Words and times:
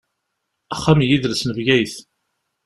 Axxam 0.73 0.99
n 1.01 1.05
yidles 1.09 1.41
n 1.45 1.49
Bgayet. 1.57 1.95